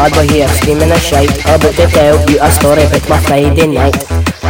[0.00, 1.28] bad boy here, screaming a shite.
[1.28, 4.00] To tell you a story about my Friday night.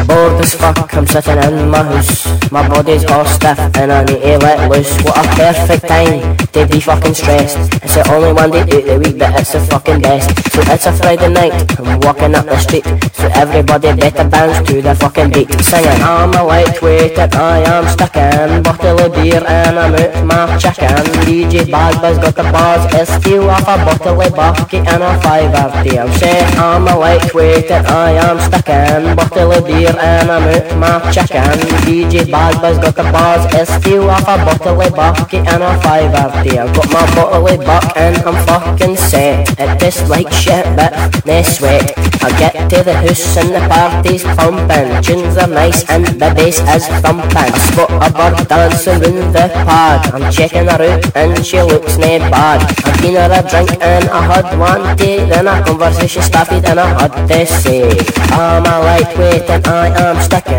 [0.06, 2.22] Bored as fuck, I'm sitting in my house.
[2.52, 4.94] My body's all stiff and I need to let loose.
[5.02, 9.02] What a perfect time to be fucking stressed It's the only one day out the
[9.02, 12.54] week that it's the fucking best So it's a Friday night, I'm walking up the
[12.62, 12.86] street.
[13.18, 15.50] So everybody better bounce to the fucking beat.
[15.58, 18.62] Singing I'm a lightweight and I am stuck in.
[18.62, 23.50] Bottle of beer and I'm out my chicken DJ Buzz got the bars, it's still
[23.50, 28.12] off a bottle of bucket and a fiver I'm saying I'm a lightweight and I
[28.22, 29.16] am stuck in.
[29.18, 34.08] Bottle of beer and I'm out my chicken DJ Buzz got the bars, it's still
[34.08, 37.58] off a bottle of bucket and a fiver I've got my bottle of
[37.96, 40.92] and I'm fucking set It tastes like shit but
[41.24, 45.02] no sweat I get to the house and the party's pumping.
[45.02, 47.34] Tunes are nice and the bass is thumping.
[47.34, 51.96] I spot a bird dancing in the pad I'm checking her out and she looks
[51.96, 52.60] no bad.
[52.84, 56.78] I've been her a drink and I had one tea Then a conversation started and
[56.78, 57.88] I had to say
[58.32, 60.50] I'm a lightweight and I am sticking.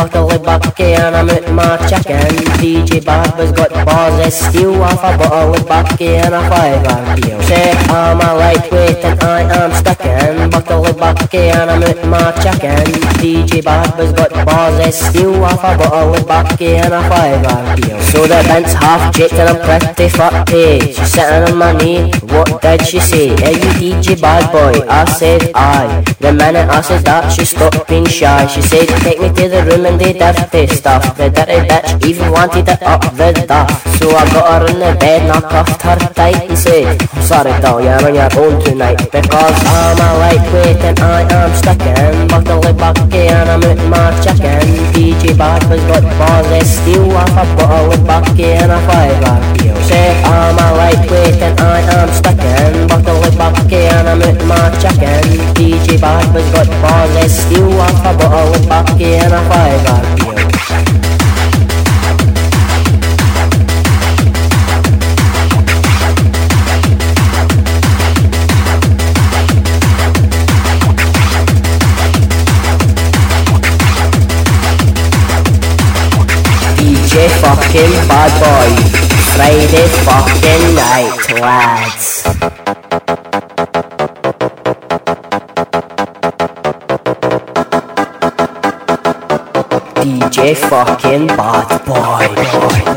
[0.00, 2.34] Of bucky and I'm out my chicken.
[2.60, 7.42] DJ Barber's got bars, it's still off a bottle of bucky and a five RPM
[7.44, 12.32] Say I'm a lightweight and I am sticking Bottle of bucky and I'm out my
[12.42, 12.84] chicken.
[13.20, 18.00] DJ Barber's got bars, it's still off a bottle of bucky and a five RPM
[18.10, 20.92] So the bent's half jaked and I'm pretty fucky eh.
[20.92, 23.30] She's sitting on my knee, what did she say?
[23.46, 24.86] Are you DJ Bad Boy?
[24.88, 26.02] I said aye.
[26.18, 28.46] The minute I said that she stopped being shy.
[28.46, 31.16] She said take me to the room and the dirty stuff.
[31.16, 33.68] The dirty bitch even wanted it up the duff.
[33.98, 37.22] So I got her in the bed and I cuffed her tight and said I'm
[37.22, 41.80] sorry doll, you're on your own tonight Because I'm a lightweight and I am stuck
[41.80, 44.60] in of bucky and I'm out my chicken
[44.92, 49.74] DJ Buzz got balls, they steal off a bottle of bucky and a five RPO
[49.88, 54.68] Say I'm a lightweight and I am stuck in of bucky and I'm out my
[54.76, 55.24] chicken
[55.56, 60.49] DJ Buzz got balls, they steal off a bottle of bucky and a five
[77.10, 78.70] DJ fucking bad boy.
[79.34, 82.22] Friday fucking night, lads.
[89.96, 92.28] DJ fucking bad boy.
[92.36, 92.89] boy, boy,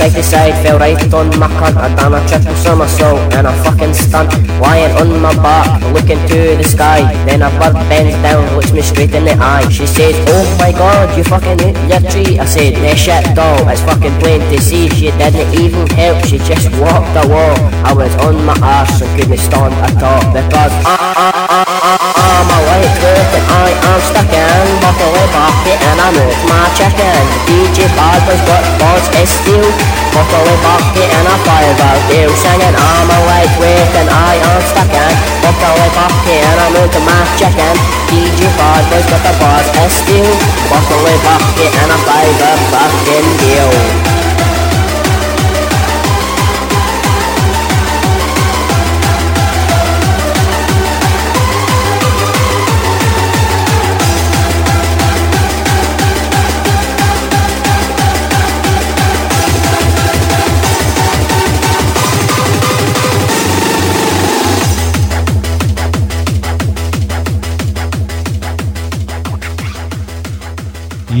[0.00, 1.76] side to side, fell right on my cunt.
[1.76, 4.32] I done a triple somersault and a fucking stunt.
[4.60, 7.00] Lying on my back, looking to the sky.
[7.26, 9.68] Then a bird bends down, looks me straight in the eye.
[9.68, 12.38] She says, Oh my god, you fucking ate your tree.
[12.38, 14.88] I said, Nah shit doll, it's fucking plain to see.
[14.88, 17.56] She didn't even help, she just walked the wall.
[17.84, 22.10] I was on my arse and couldn't stand at all because I, I, I, I,
[22.24, 27.22] I'm a lightweight and I am stuck in Buckle bucket and I moved my chicken.
[27.46, 29.66] DJ Bad was got balls is steel.
[30.14, 32.30] Buckle bucket and a fire bell deal.
[32.34, 35.12] Singing I'm awake lightweight and I am stuck in
[35.42, 37.74] Buckle bucket and I moved my chicken.
[38.10, 40.30] DJ Bad was got the balls is steel.
[40.70, 44.09] Buckle bucket and a fire fucking deal.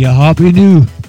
[0.00, 0.99] Ja, happy new.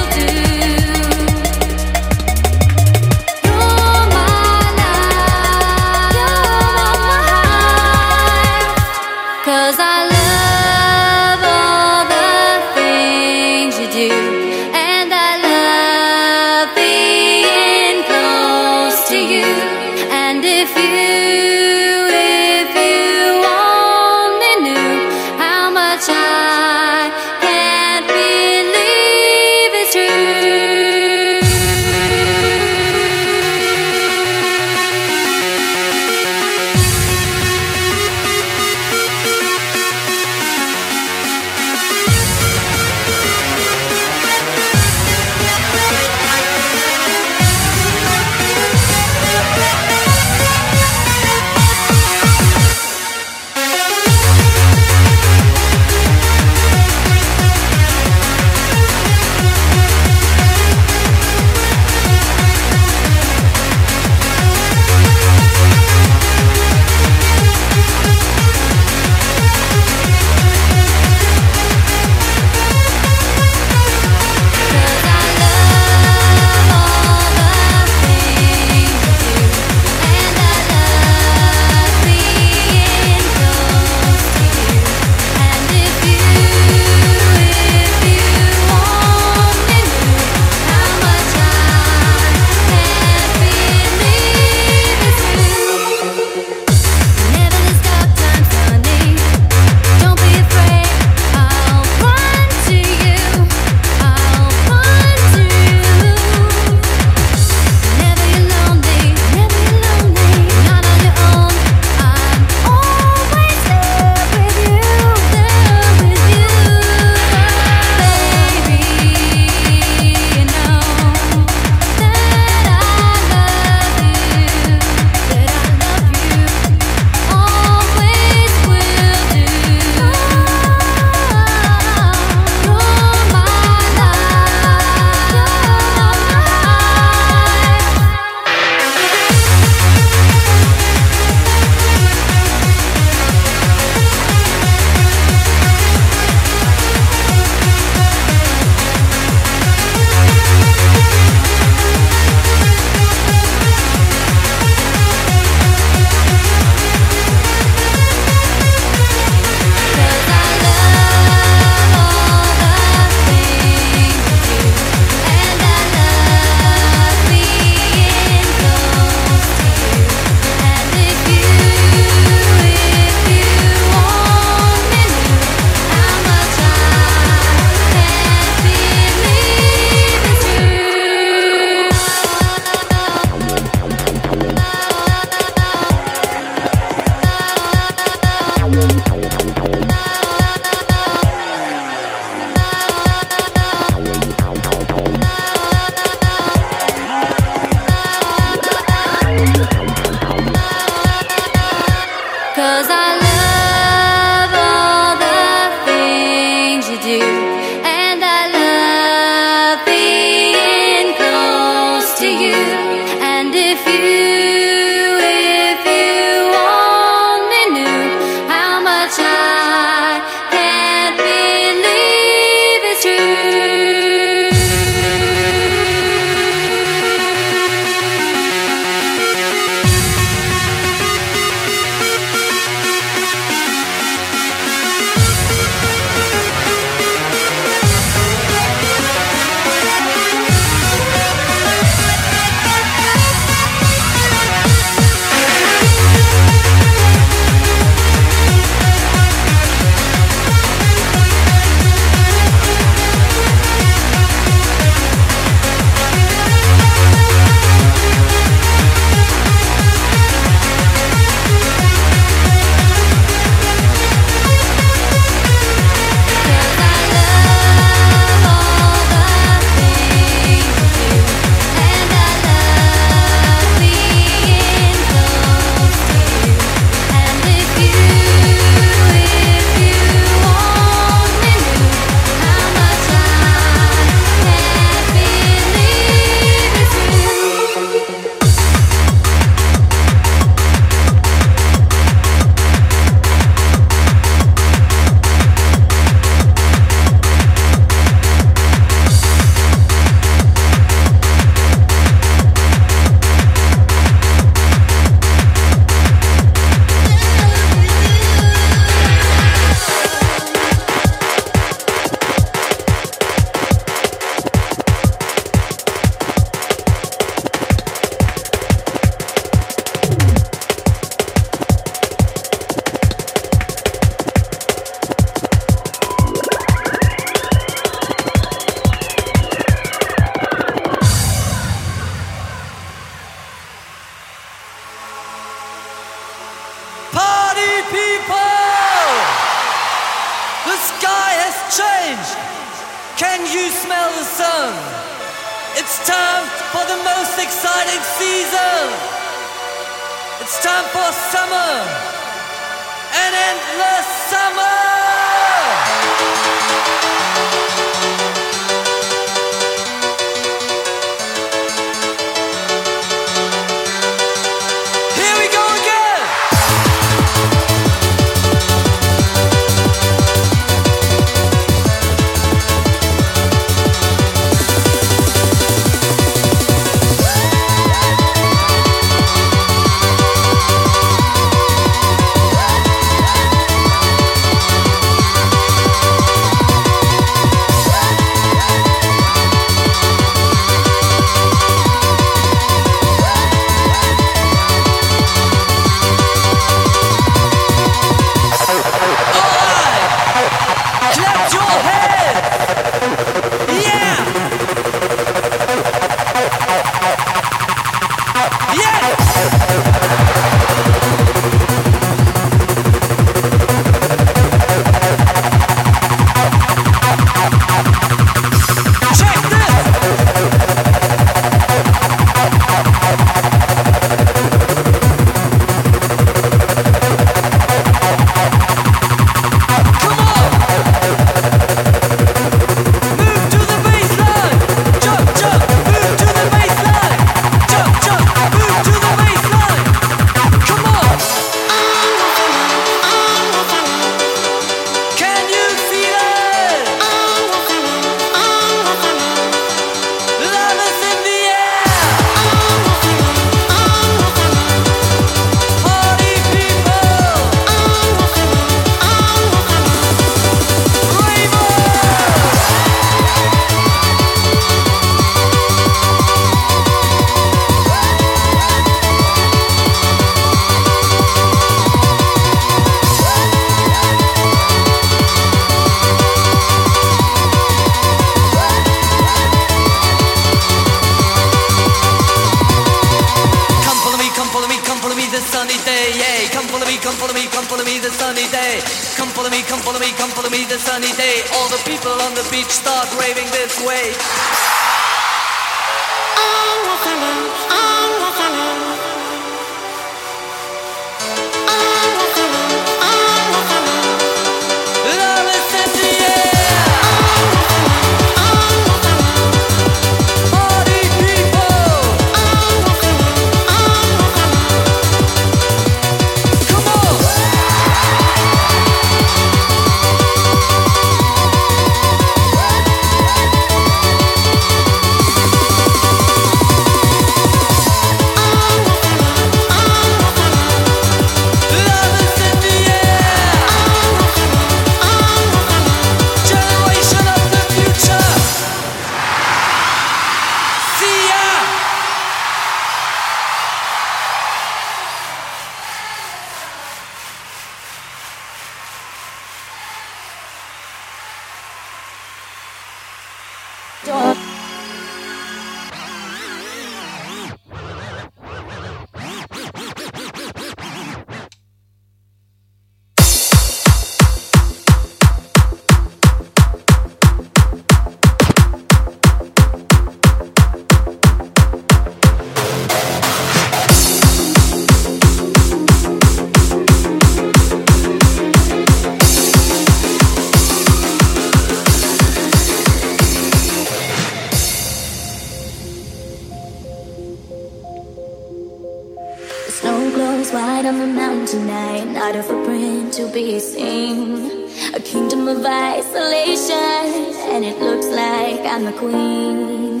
[589.72, 592.04] snow glows white on the mountain tonight.
[592.04, 594.68] not a footprint to be seen.
[594.94, 597.08] A kingdom of isolation,
[597.52, 600.00] and it looks like I'm the queen.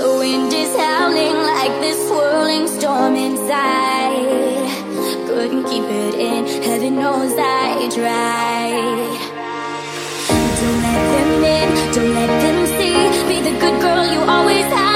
[0.00, 4.68] The wind is howling like this swirling storm inside.
[5.26, 9.12] Couldn't keep it in, heaven knows I tried.
[10.60, 12.96] Don't let them in, don't let them see.
[13.28, 14.91] Be the good girl you always have.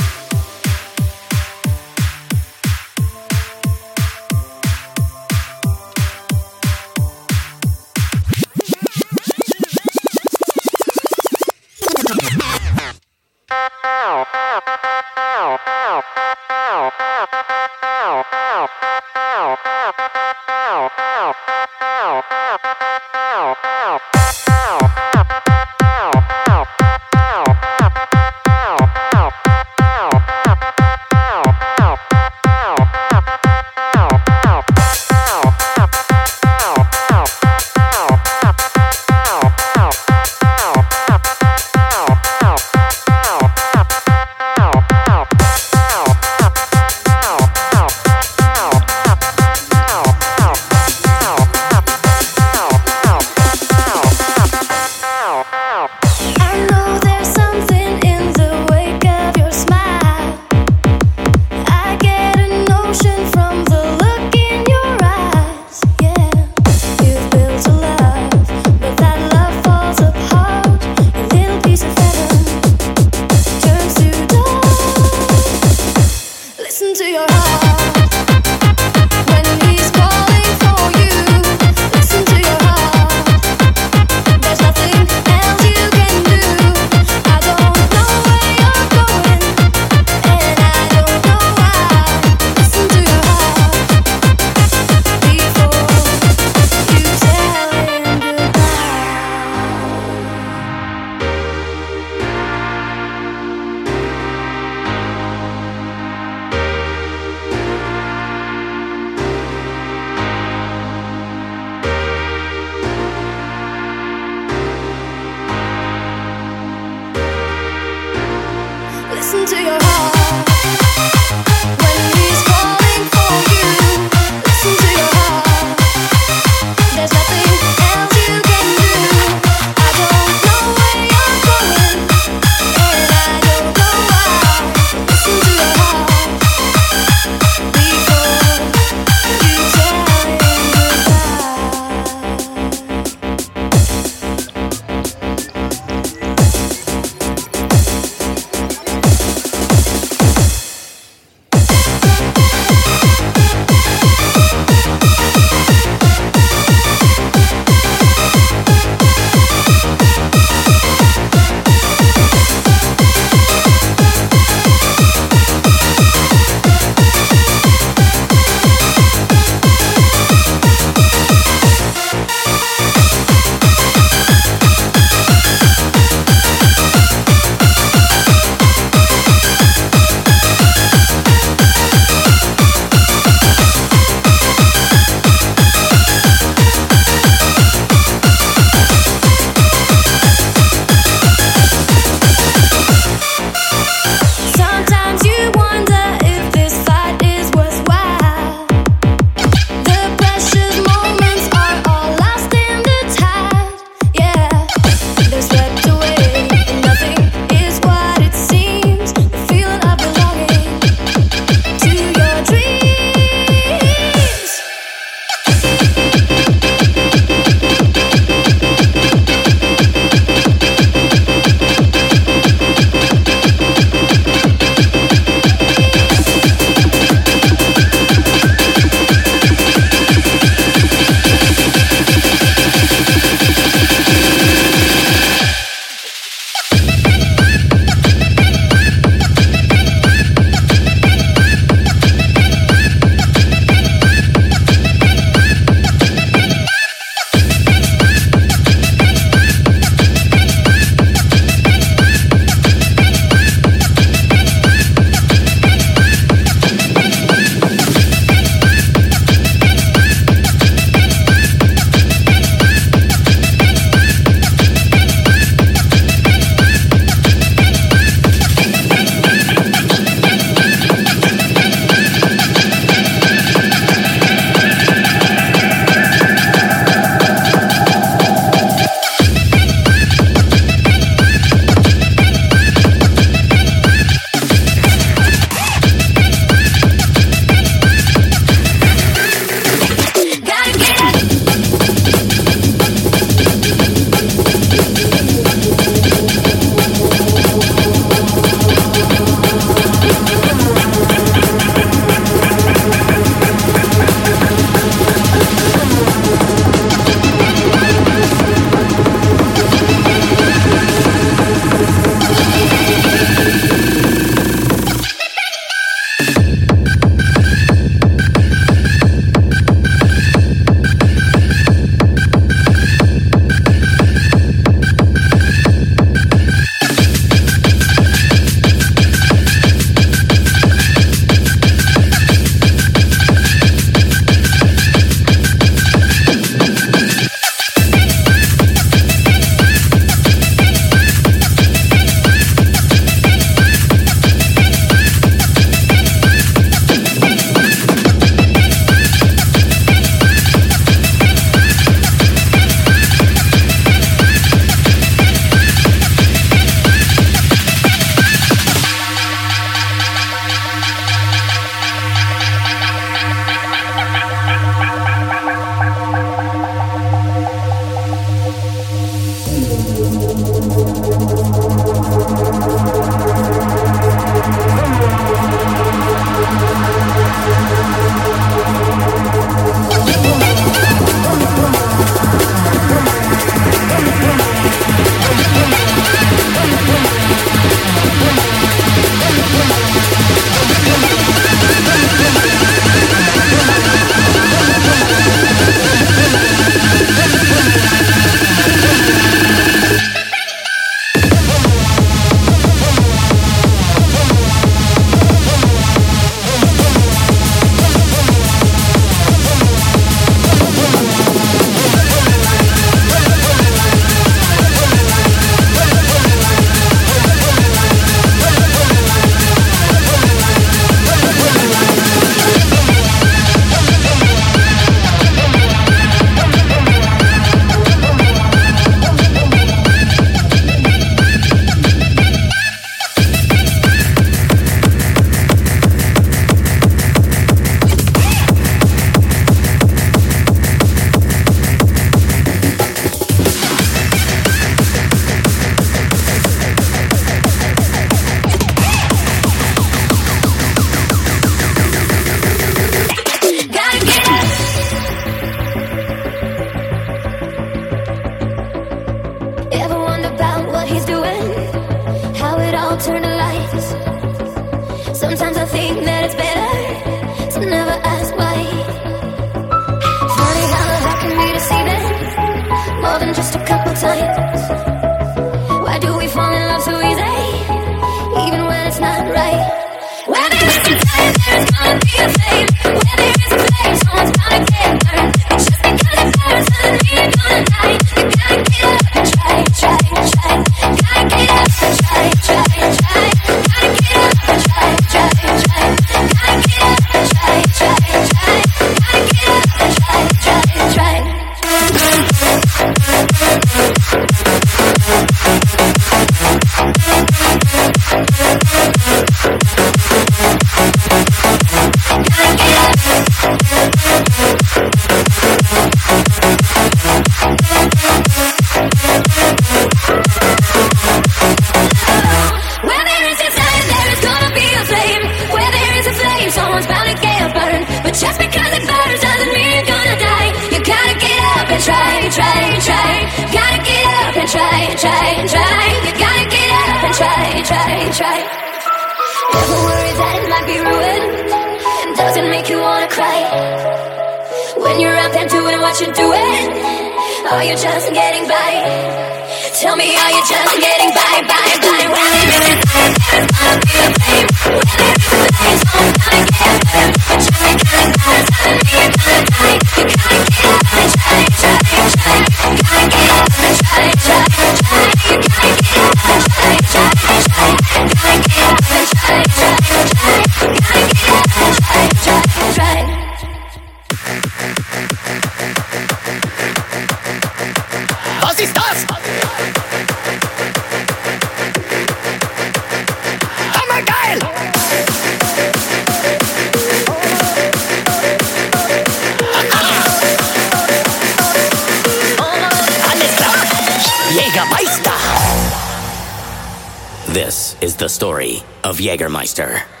[599.01, 600.00] Jägermeister!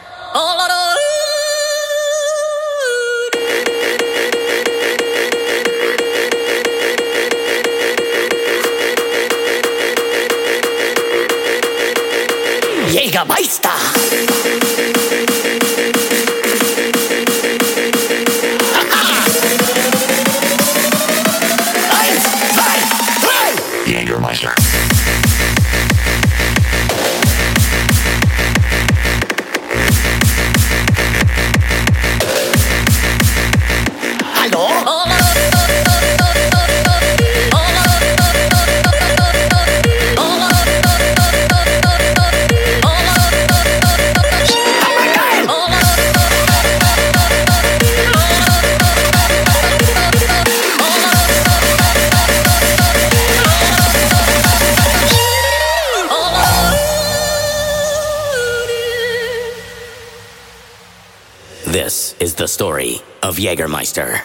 [63.41, 64.21] Jägermeister.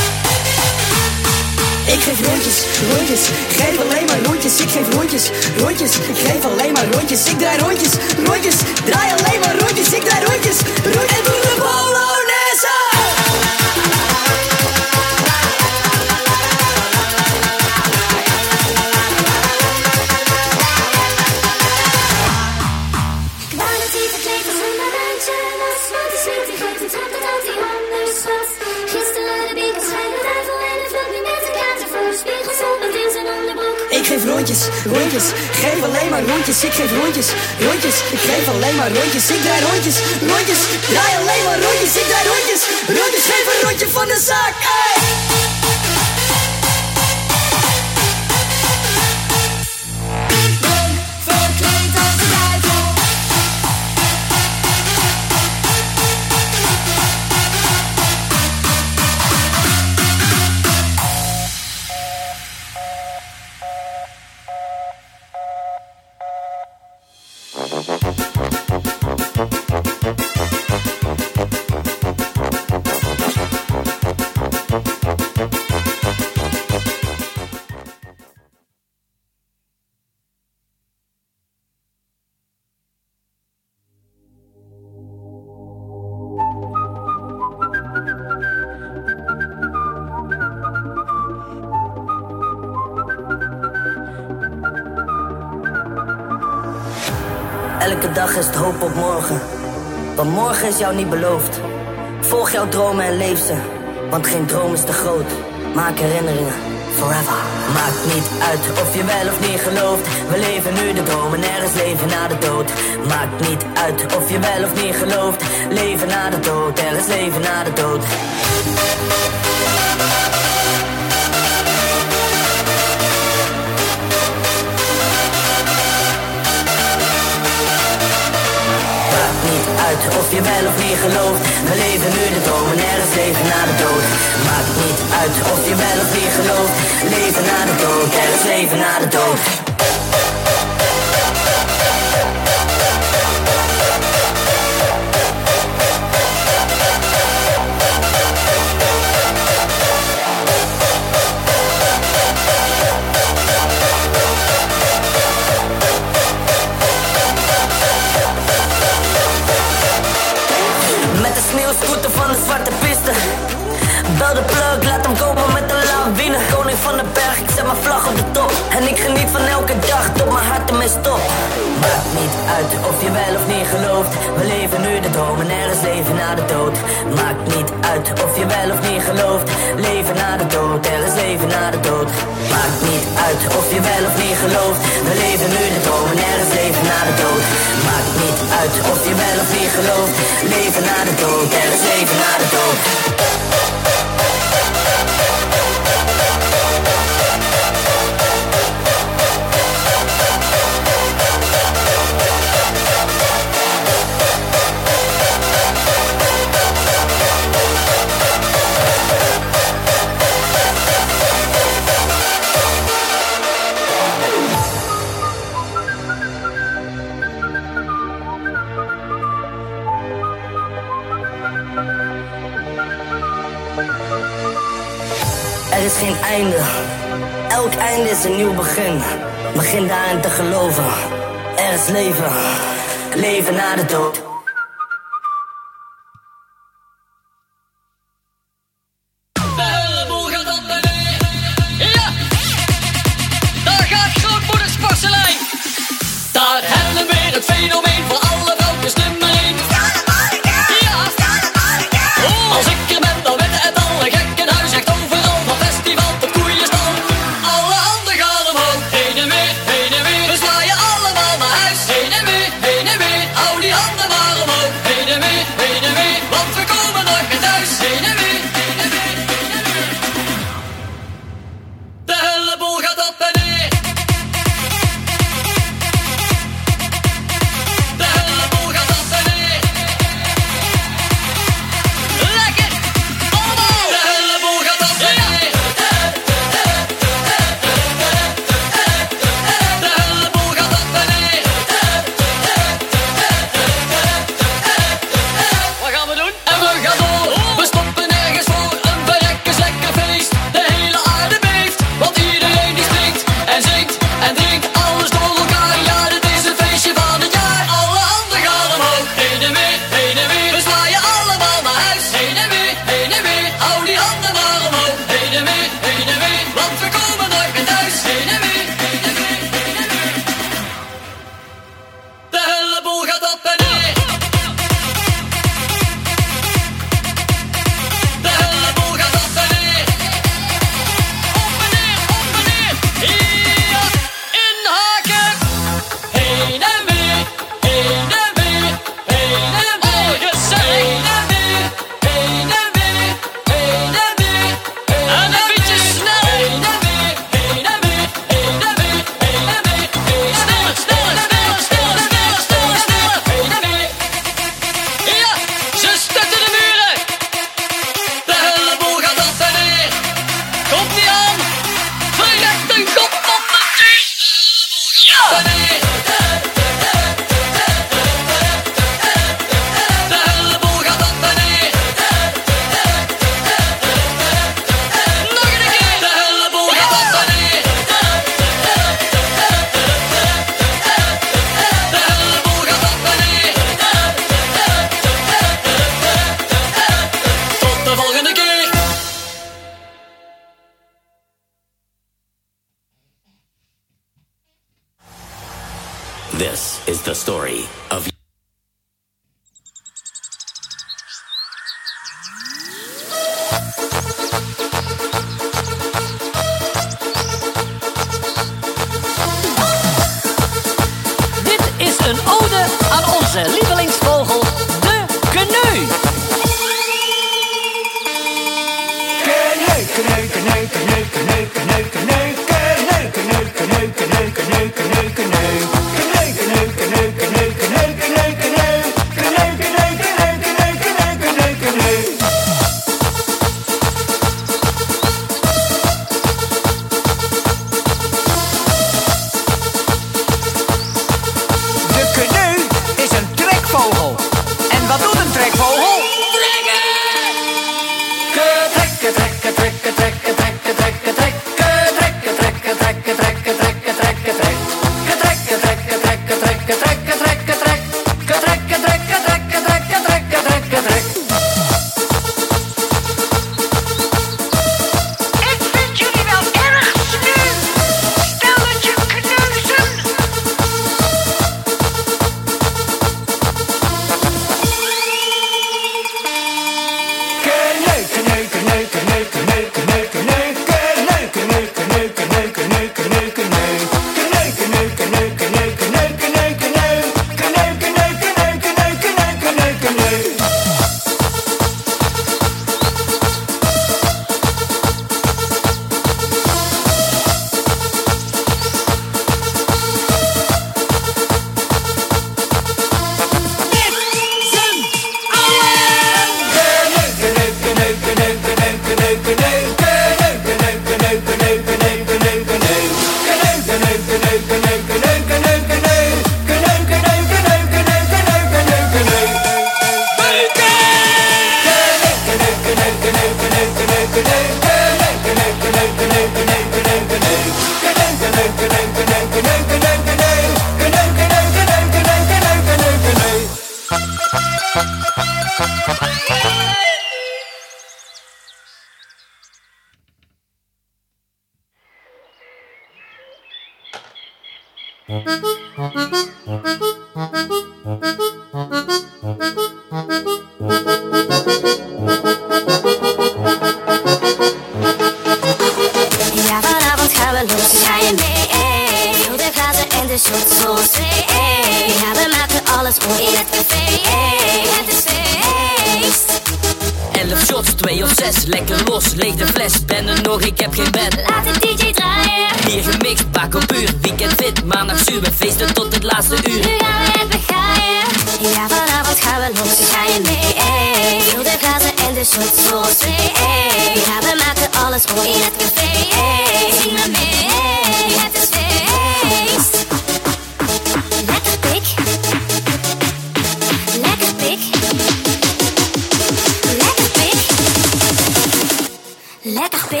[599.88, 600.00] Meer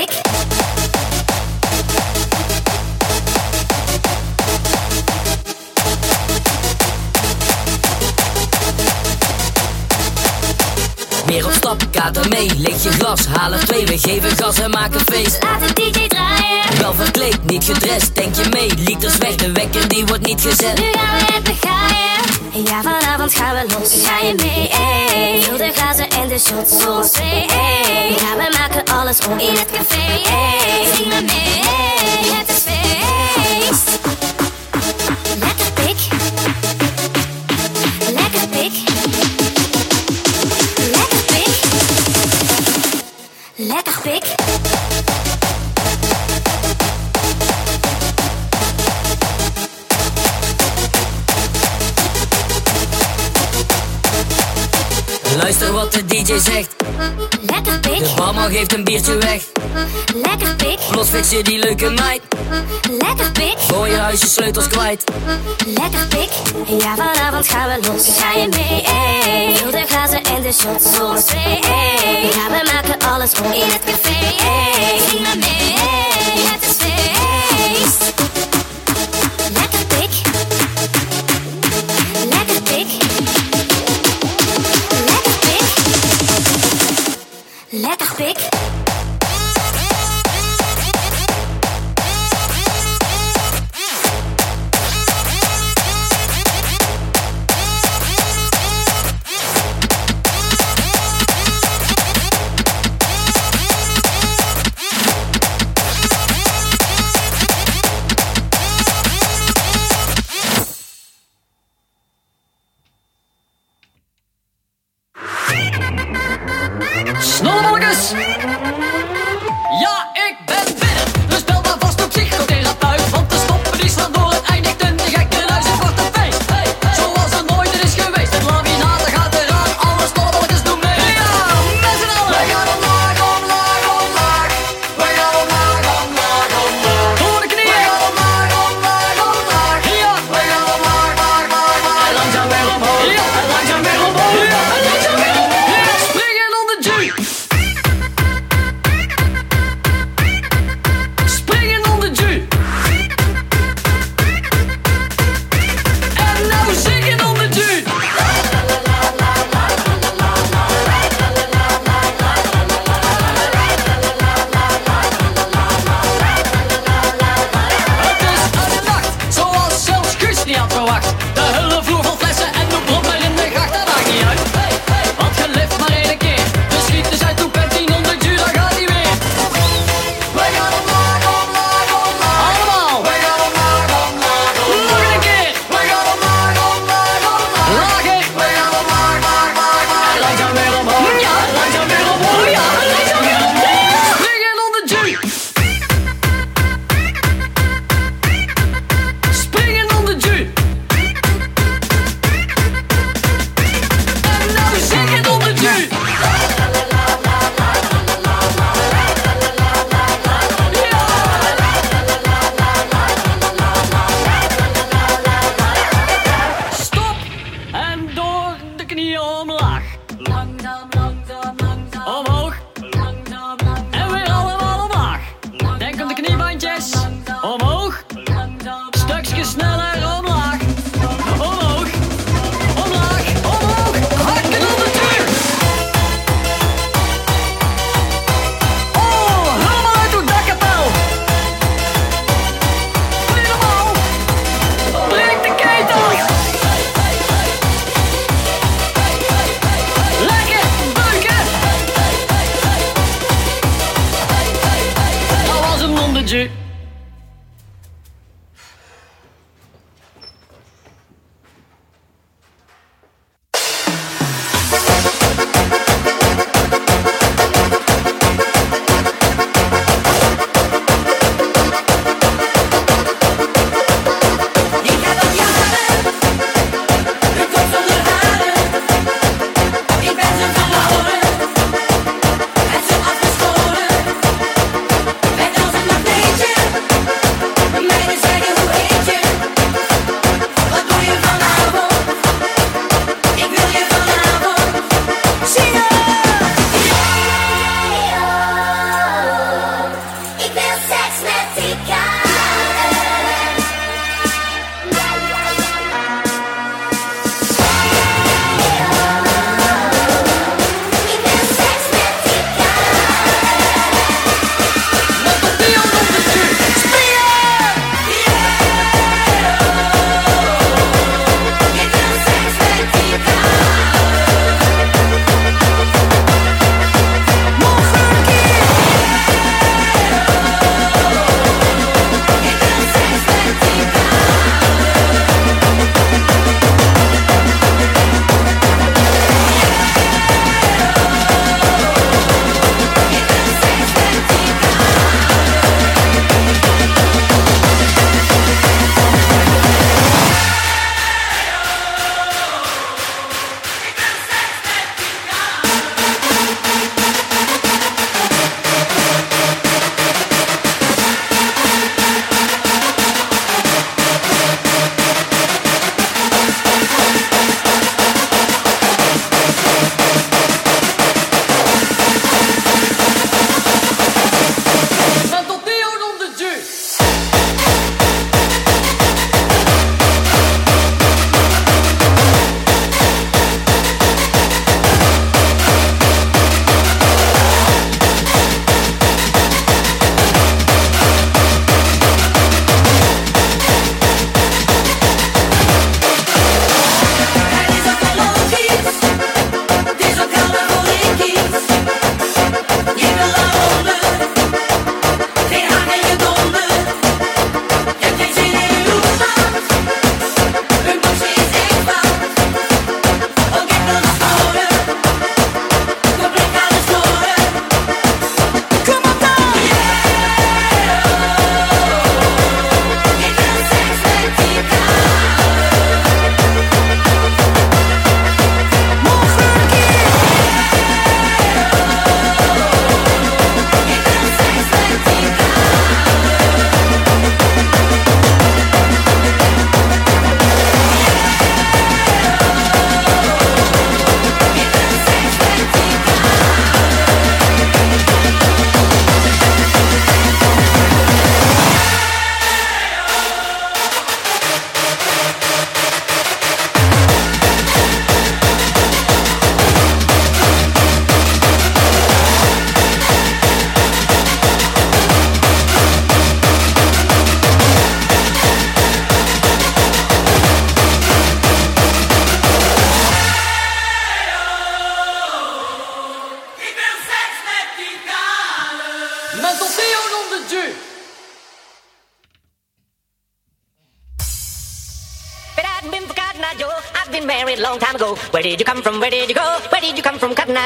[11.46, 13.86] op stap, kater mee, leeg je glas, haal er twee.
[13.86, 15.42] We geven gas en maken feest.
[15.42, 16.78] Laat de DJ draaien.
[16.78, 18.74] Wel verkleed, niet gedrest, denk je mee.
[18.76, 20.78] Liters weg, de wekker die wordt niet gezet.
[20.78, 22.37] Nu gaan we het begaaien.
[22.64, 24.68] Ja, vanavond gaan we los, ga je mee?
[24.68, 25.40] Ey.
[25.40, 27.46] Heel de glazen en de shots twee.
[27.46, 28.10] Ey.
[28.10, 30.30] Ja, we maken alles om in het café.
[30.30, 30.94] Ey.
[30.94, 31.62] Zing maar mee,
[32.34, 33.98] het is feest.
[55.90, 56.74] Wat de DJ zegt.
[57.40, 57.98] Lekker pik.
[57.98, 59.42] De barman geeft een biertje weg.
[60.14, 60.78] Lekker pik.
[60.90, 62.22] Plots fix je die leuke meid.
[62.90, 63.54] Lekker pik.
[63.58, 65.04] Voor je huis je sleutels kwijt.
[65.66, 66.30] Lekker pik.
[66.82, 68.82] Ja, vanavond gaan we los, ga je mee?
[68.82, 69.52] Ey.
[69.52, 71.60] Heel de glazen en de shots zoals twee.
[71.60, 72.22] Ey.
[72.22, 74.44] Ja, we maken alles om in het café.
[74.44, 75.00] Ey.
[75.10, 75.74] Zing maar mee,
[76.50, 78.17] het is feest.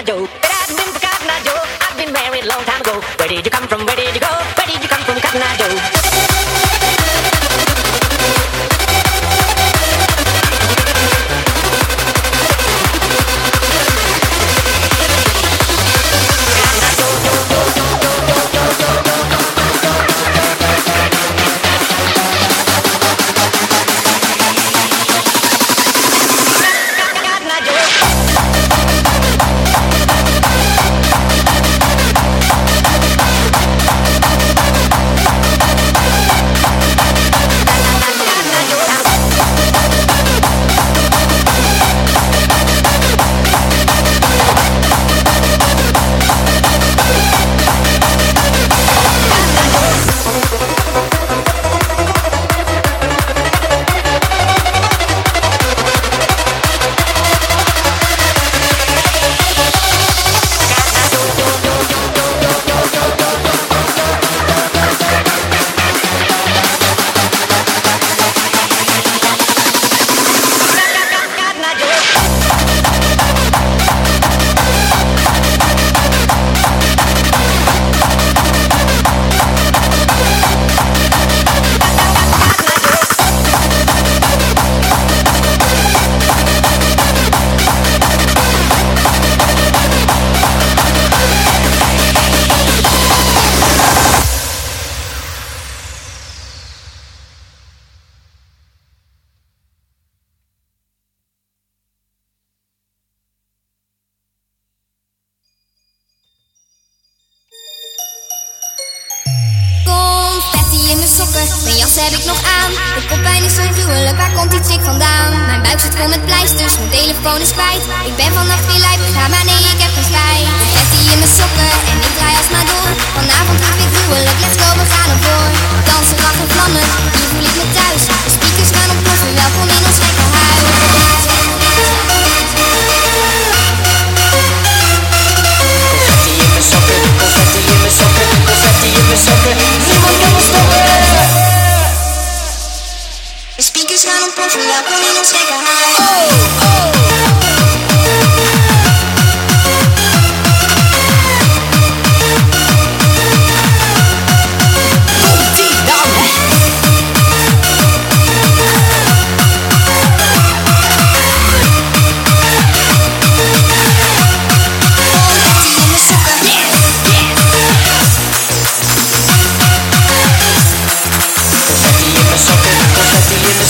[0.05, 0.42] Come